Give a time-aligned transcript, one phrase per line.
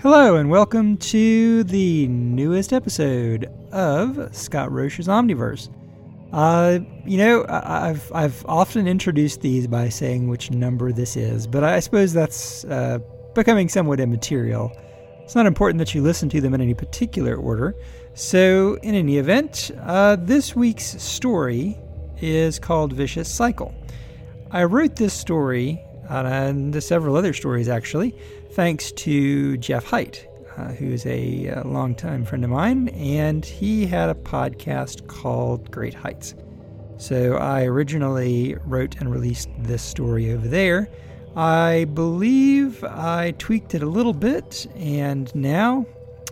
[0.00, 5.70] Hello, and welcome to the newest episode of Scott Roche's Omniverse.
[6.34, 11.64] Uh, you know, I've I've often introduced these by saying which number this is, but
[11.64, 12.98] I suppose that's uh,
[13.34, 14.70] becoming somewhat immaterial.
[15.22, 17.74] It's not important that you listen to them in any particular order.
[18.12, 21.78] So, in any event, uh, this week's story
[22.20, 23.74] is called Vicious Cycle.
[24.50, 28.14] I wrote this story, uh, and several other stories actually,
[28.56, 34.08] thanks to Jeff Height, uh, who's a, a longtime friend of mine, and he had
[34.08, 36.34] a podcast called Great Heights.
[36.96, 40.88] So I originally wrote and released this story over there.
[41.36, 45.84] I believe I tweaked it a little bit, and now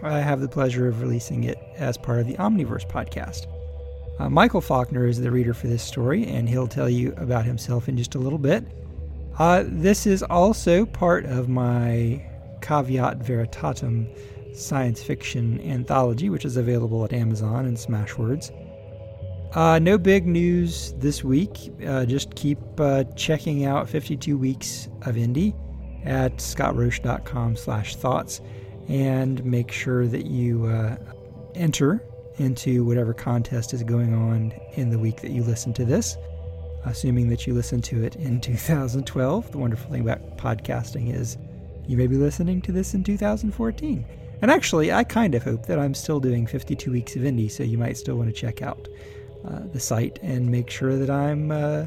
[0.00, 3.48] I have the pleasure of releasing it as part of the Omniverse podcast.
[4.20, 7.88] Uh, Michael Faulkner is the reader for this story, and he'll tell you about himself
[7.88, 8.64] in just a little bit.
[9.38, 12.24] Uh, this is also part of my
[12.60, 14.06] Caveat Veritatum
[14.54, 18.50] science fiction anthology, which is available at Amazon and Smashwords.
[19.54, 21.72] Uh, no big news this week.
[21.86, 25.54] Uh, just keep uh, checking out 52 Weeks of Indie
[26.04, 28.40] at scottroche.com slash thoughts
[28.88, 30.96] and make sure that you uh,
[31.54, 32.02] enter
[32.38, 36.16] into whatever contest is going on in the week that you listen to this
[36.84, 39.52] assuming that you listened to it in 2012.
[39.52, 41.38] The wonderful thing about podcasting is
[41.86, 44.04] you may be listening to this in 2014.
[44.42, 47.62] And actually, I kind of hope that I'm still doing 52 weeks of indie, so
[47.62, 48.88] you might still want to check out
[49.46, 51.86] uh, the site and make sure that I'm uh,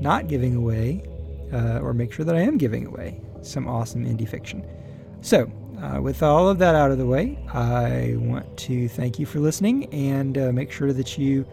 [0.00, 1.02] not giving away,
[1.52, 4.64] uh, or make sure that I am giving away some awesome indie fiction.
[5.20, 5.50] So,
[5.82, 9.40] uh, with all of that out of the way, I want to thank you for
[9.40, 11.44] listening and uh, make sure that you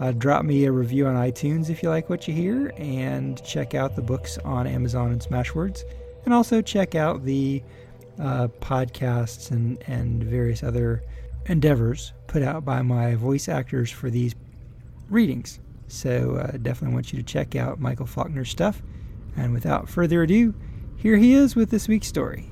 [0.00, 3.74] uh, drop me a review on iTunes if you like what you hear, and check
[3.74, 5.84] out the books on Amazon and Smashwords,
[6.24, 7.62] and also check out the
[8.18, 11.02] uh, podcasts and, and various other
[11.46, 14.34] endeavors put out by my voice actors for these
[15.08, 15.60] readings.
[15.88, 18.82] So uh, definitely want you to check out Michael Faulkner's stuff.
[19.36, 20.54] And without further ado,
[20.96, 22.50] here he is with this week's story.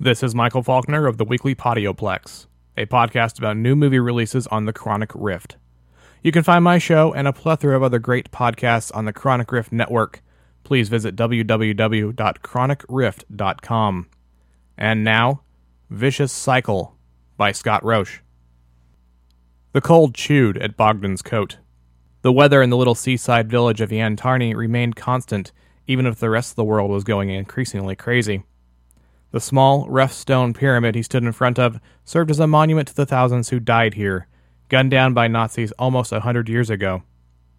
[0.00, 2.46] This is Michael Faulkner of the Weekly Podioplex,
[2.78, 5.56] a podcast about new movie releases on the Chronic Rift.
[6.22, 9.50] You can find my show and a plethora of other great podcasts on the Chronic
[9.50, 10.22] Rift network.
[10.62, 14.06] Please visit www.chronicrift.com.
[14.76, 15.42] And now,
[15.90, 16.96] Vicious Cycle
[17.36, 18.20] by Scott Roche.
[19.72, 21.56] The cold chewed at Bogdan's coat.
[22.22, 25.50] The weather in the little seaside village of Yantarni remained constant,
[25.86, 28.44] even if the rest of the world was going increasingly crazy.
[29.30, 32.94] The small, rough stone pyramid he stood in front of served as a monument to
[32.94, 34.26] the thousands who died here,
[34.70, 37.02] gunned down by Nazis almost a hundred years ago.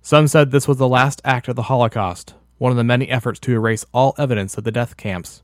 [0.01, 3.39] Some said this was the last act of the Holocaust, one of the many efforts
[3.41, 5.43] to erase all evidence of the death camps.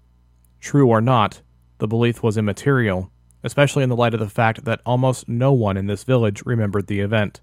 [0.60, 1.42] True or not,
[1.78, 3.12] the belief was immaterial,
[3.44, 6.88] especially in the light of the fact that almost no one in this village remembered
[6.88, 7.42] the event.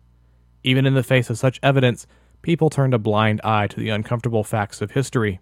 [0.64, 2.06] Even in the face of such evidence,
[2.42, 5.38] people turned a blind eye to the uncomfortable facts of history.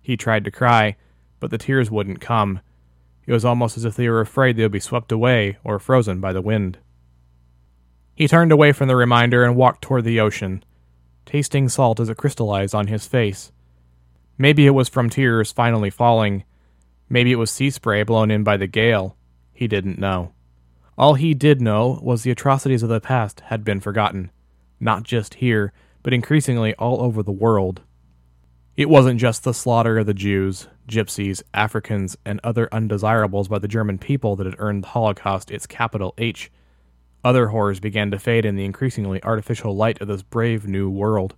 [0.00, 0.96] He tried to cry,
[1.40, 2.60] but the tears wouldn't come.
[3.30, 6.20] It was almost as if they were afraid they would be swept away or frozen
[6.20, 6.78] by the wind.
[8.16, 10.64] He turned away from the reminder and walked toward the ocean,
[11.26, 13.52] tasting salt as it crystallized on his face.
[14.36, 16.42] Maybe it was from tears finally falling.
[17.08, 19.16] Maybe it was sea spray blown in by the gale.
[19.52, 20.32] He didn't know.
[20.98, 24.32] All he did know was the atrocities of the past had been forgotten,
[24.80, 27.82] not just here, but increasingly all over the world.
[28.80, 33.68] It wasn't just the slaughter of the Jews, Gypsies, Africans, and other undesirables by the
[33.68, 36.50] German people that had earned the Holocaust its capital H.
[37.22, 41.34] Other horrors began to fade in the increasingly artificial light of this brave new world.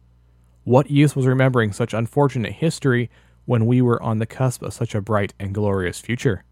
[0.63, 3.11] What use was remembering such unfortunate history
[3.45, 6.45] when we were on the cusp of such a bright and glorious future?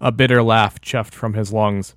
[0.00, 1.94] A bitter laugh chuffed from his lungs.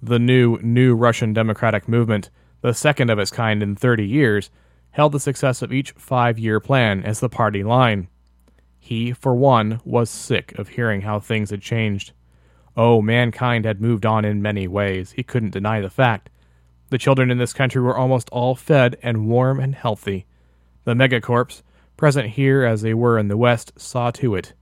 [0.00, 2.30] The new, new Russian democratic movement,
[2.60, 4.48] the second of its kind in 30 years,
[4.92, 8.08] held the success of each five year plan as the party line.
[8.78, 12.12] He, for one, was sick of hearing how things had changed.
[12.76, 15.12] Oh, mankind had moved on in many ways.
[15.12, 16.30] He couldn't deny the fact.
[16.88, 20.26] The children in this country were almost all fed and warm and healthy.
[20.84, 21.62] The megacorps,
[21.96, 24.54] present here as they were in the West, saw to it.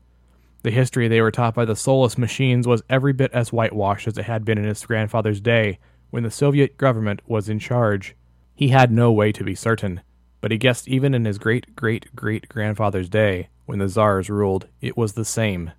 [0.63, 4.19] The history they were taught by the soulless machines was every bit as whitewashed as
[4.19, 5.79] it had been in his grandfather's day,
[6.11, 8.17] when the Soviet government was in charge.
[8.55, 10.01] He had no way to be certain,
[10.41, 14.67] but he guessed even in his great great great grandfather's day, when the czars ruled,
[14.81, 15.73] it was the same.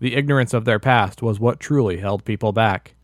[0.00, 2.94] The ignorance of their past was what truly held people back.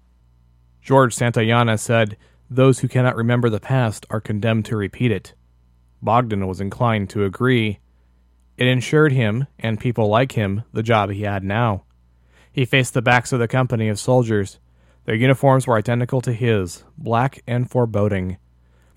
[0.83, 2.17] George Santayana said,
[2.51, 5.35] Those who cannot remember the past are condemned to repeat it.
[6.03, 7.79] Bogdan was inclined to agree.
[8.57, 11.85] It ensured him, and people like him, the job he had now.
[12.51, 14.59] He faced the backs of the company of soldiers.
[15.05, 18.39] Their uniforms were identical to his, black and foreboding.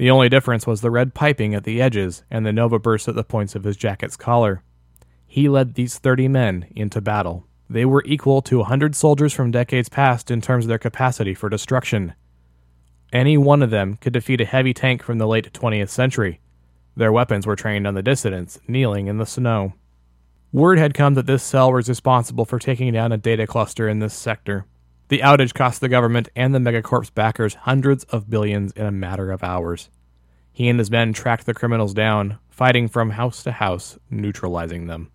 [0.01, 3.13] The only difference was the red piping at the edges and the nova burst at
[3.13, 4.63] the points of his jacket's collar.
[5.27, 7.45] He led these 30 men into battle.
[7.69, 11.35] They were equal to a 100 soldiers from decades past in terms of their capacity
[11.35, 12.15] for destruction.
[13.13, 16.39] Any one of them could defeat a heavy tank from the late 20th century.
[16.95, 19.73] Their weapons were trained on the dissidents, kneeling in the snow.
[20.51, 23.99] Word had come that this cell was responsible for taking down a data cluster in
[23.99, 24.65] this sector.
[25.11, 29.29] The outage cost the government and the Megacorp's backers hundreds of billions in a matter
[29.33, 29.89] of hours.
[30.53, 35.11] He and his men tracked the criminals down, fighting from house to house, neutralizing them.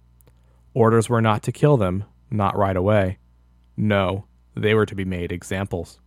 [0.75, 3.17] Orders were not to kill them, not right away.
[3.75, 5.99] No, they were to be made examples.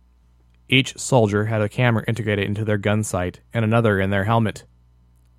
[0.68, 4.66] Each soldier had a camera integrated into their gun sight and another in their helmet.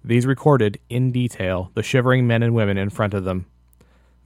[0.03, 3.45] These recorded, in detail, the shivering men and women in front of them.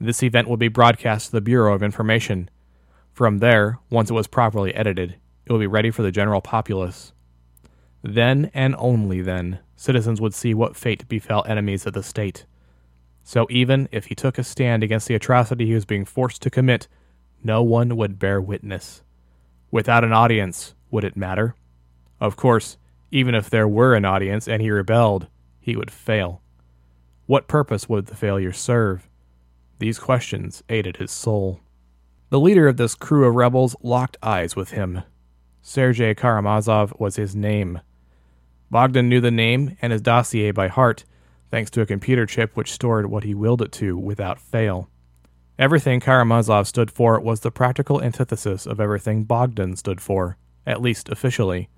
[0.00, 2.50] This event would be broadcast to the Bureau of Information.
[3.16, 5.16] From there, once it was properly edited,
[5.46, 7.14] it would be ready for the general populace.
[8.02, 12.44] Then, and only then, citizens would see what fate befell enemies of the state.
[13.24, 16.50] So even if he took a stand against the atrocity he was being forced to
[16.50, 16.88] commit,
[17.42, 19.02] no one would bear witness.
[19.70, 21.54] Without an audience, would it matter?
[22.20, 22.76] Of course,
[23.10, 25.28] even if there were an audience and he rebelled,
[25.58, 26.42] he would fail.
[27.24, 29.08] What purpose would the failure serve?
[29.78, 31.62] These questions aided his soul.
[32.28, 35.02] The leader of this crew of rebels locked eyes with him.
[35.62, 37.80] Sergei Karamazov was his name.
[38.68, 41.04] Bogdan knew the name and his dossier by heart,
[41.52, 44.88] thanks to a computer chip which stored what he willed it to without fail.
[45.56, 50.36] Everything Karamazov stood for was the practical antithesis of everything Bogdan stood for,
[50.66, 51.68] at least officially.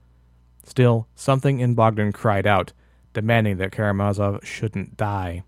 [0.64, 2.72] Still, something in Bogdan cried out,
[3.12, 5.44] demanding that Karamazov shouldn't die.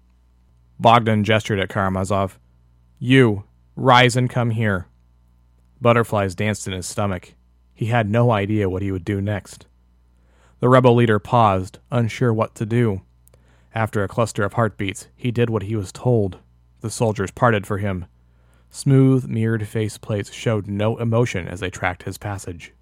[0.78, 2.38] Bogdan gestured at Karamazov.
[2.98, 3.44] You,
[3.76, 4.86] rise and come here.
[5.80, 7.34] Butterflies danced in his stomach.
[7.72, 9.66] He had no idea what he would do next.
[10.60, 13.00] The rebel leader paused, unsure what to do.
[13.74, 16.38] After a cluster of heartbeats, he did what he was told.
[16.80, 18.06] The soldiers parted for him.
[18.70, 22.72] Smooth, mirrored faceplates showed no emotion as they tracked his passage.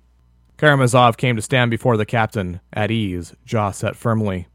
[0.57, 4.49] Karamazov came to stand before the captain, at ease, jaw set firmly.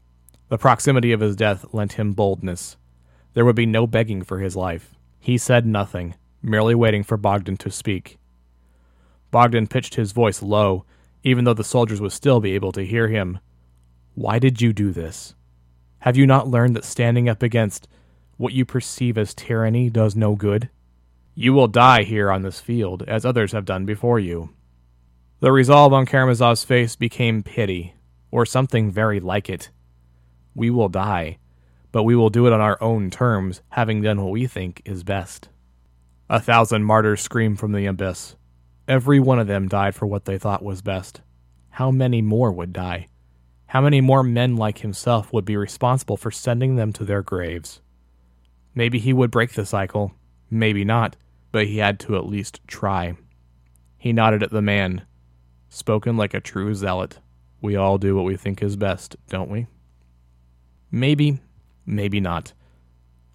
[0.48, 2.76] The proximity of his death lent him boldness.
[3.32, 4.94] There would be no begging for his life.
[5.18, 8.18] He said nothing, merely waiting for Bogdan to speak.
[9.34, 10.84] Bogdan pitched his voice low,
[11.24, 13.40] even though the soldiers would still be able to hear him.
[14.14, 15.34] Why did you do this?
[15.98, 17.88] Have you not learned that standing up against
[18.36, 20.70] what you perceive as tyranny does no good?
[21.34, 24.50] You will die here on this field, as others have done before you.
[25.40, 27.96] The resolve on Karamazov's face became pity,
[28.30, 29.68] or something very like it.
[30.54, 31.38] We will die,
[31.90, 35.02] but we will do it on our own terms, having done what we think is
[35.02, 35.48] best.
[36.30, 38.36] A thousand martyrs screamed from the abyss.
[38.86, 41.22] Every one of them died for what they thought was best.
[41.70, 43.08] How many more would die?
[43.66, 47.80] How many more men like himself would be responsible for sending them to their graves?
[48.74, 50.12] Maybe he would break the cycle,
[50.50, 51.16] maybe not,
[51.50, 53.16] but he had to at least try.
[53.96, 55.06] He nodded at the man.
[55.70, 57.18] Spoken like a true zealot.
[57.62, 59.66] We all do what we think is best, don't we?
[60.90, 61.40] Maybe,
[61.86, 62.52] maybe not.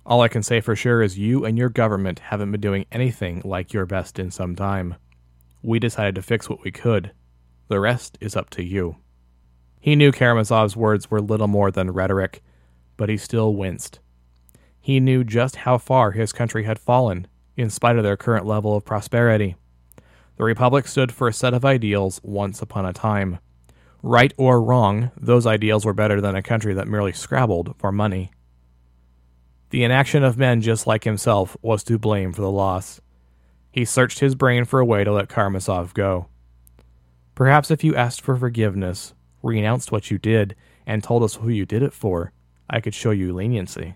[0.05, 3.41] All I can say for sure is you and your government haven't been doing anything
[3.43, 4.95] like your best in some time.
[5.61, 7.11] We decided to fix what we could.
[7.67, 8.97] The rest is up to you.
[9.79, 12.41] He knew Karamazov's words were little more than rhetoric,
[12.97, 13.99] but he still winced.
[14.79, 18.75] He knew just how far his country had fallen, in spite of their current level
[18.75, 19.55] of prosperity.
[20.37, 23.39] The Republic stood for a set of ideals once upon a time.
[24.01, 28.31] Right or wrong, those ideals were better than a country that merely scrabbled for money.
[29.71, 33.01] The inaction of men just like himself was to blame for the loss.
[33.79, 36.27] He searched his brain for a way to let Karamazov go.
[37.33, 40.53] Perhaps if you asked for forgiveness, renounced what you did,
[40.85, 42.33] and told us who you did it for,
[42.69, 43.95] I could show you leniency.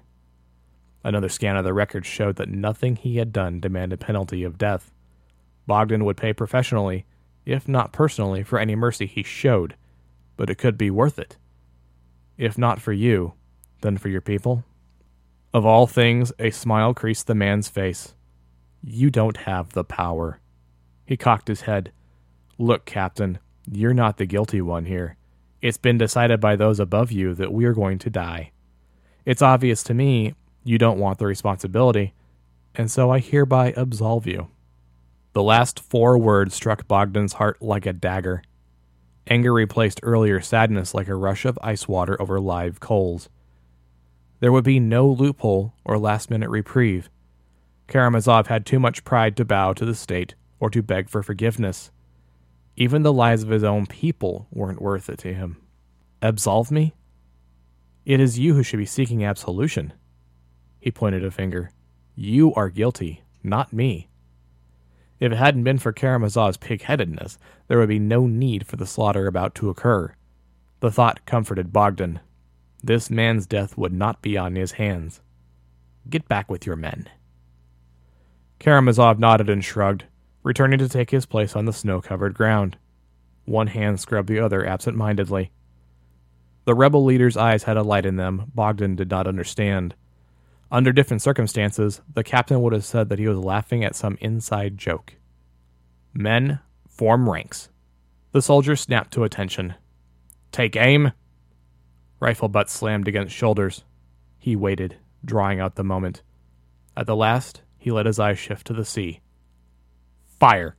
[1.03, 4.93] Another scan of the records showed that nothing he had done demanded penalty of death.
[5.67, 7.05] Bogdan would pay professionally,
[7.45, 9.75] if not personally, for any mercy he showed,
[10.37, 11.35] but it could be worth it.
[12.37, 13.33] If not for you,
[13.81, 14.63] then for your people.
[15.53, 18.13] Of all things, a smile creased the man's face.
[18.85, 20.41] You don't have the power.
[21.05, 21.93] He cocked his head.
[22.57, 23.39] Look, Captain,
[23.71, 25.15] you're not the guilty one here.
[25.61, 28.51] It's been decided by those above you that we are going to die.
[29.25, 30.33] It's obvious to me
[30.65, 32.13] you don't want the responsibility,
[32.75, 34.49] and so I hereby absolve you.
[35.31, 38.43] The last four words struck Bogdan's heart like a dagger.
[39.27, 43.29] Anger replaced earlier sadness like a rush of ice water over live coals.
[44.41, 47.09] There would be no loophole or last minute reprieve.
[47.87, 51.91] Karamazov had too much pride to bow to the state or to beg for forgiveness.
[52.75, 55.57] Even the lives of his own people weren't worth it to him.
[56.21, 56.93] Absolve me?
[58.05, 59.93] It is you who should be seeking absolution.
[60.79, 61.71] He pointed a finger.
[62.15, 64.09] You are guilty, not me.
[65.19, 67.37] If it hadn't been for Karamazov's pig-headedness,
[67.67, 70.13] there would be no need for the slaughter about to occur.
[70.81, 72.19] The thought comforted Bogdan.
[72.83, 75.21] This man's death would not be on his hands.
[76.09, 77.07] Get back with your men.
[78.63, 80.05] Karamazov nodded and shrugged,
[80.41, 82.77] returning to take his place on the snow covered ground.
[83.43, 85.51] One hand scrubbed the other absent mindedly.
[86.63, 89.95] The rebel leader's eyes had a light in them Bogdan did not understand.
[90.71, 94.77] Under different circumstances, the captain would have said that he was laughing at some inside
[94.77, 95.15] joke.
[96.13, 97.67] Men, form ranks.
[98.31, 99.73] The soldier snapped to attention.
[100.53, 101.11] Take aim.
[102.21, 103.83] Rifle butt slammed against shoulders.
[104.39, 106.21] He waited, drawing out the moment.
[106.95, 109.19] At the last, he let his eyes shift to the sea.
[110.25, 110.77] Fire!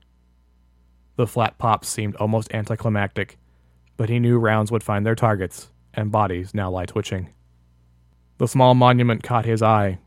[1.17, 3.37] The flat pops seemed almost anticlimactic,
[3.99, 7.29] but he knew rounds would find their targets, and bodies now lie twitching.
[8.39, 9.99] The small monument caught his eye.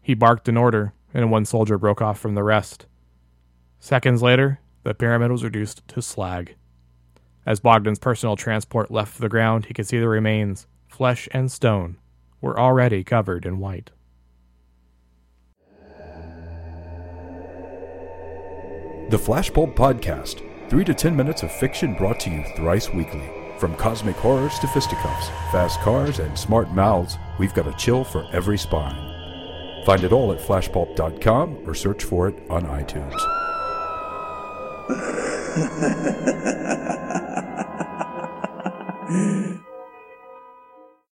[0.00, 2.86] He barked an order, and one soldier broke off from the rest.
[3.78, 6.56] Seconds later, the pyramid was reduced to slag.
[7.46, 11.98] As Bogdan's personal transport left the ground, he could see the remains, flesh and stone,
[12.40, 13.92] were already covered in white.
[19.10, 23.28] The Flash Pulp Podcast, 3 to 10 minutes of fiction brought to you thrice weekly.
[23.58, 28.26] From cosmic horrors to fisticuffs, fast cars, and smart mouths, we've got a chill for
[28.32, 29.84] every spine.
[29.84, 33.18] Find it all at flashpulp.com or search for it on iTunes.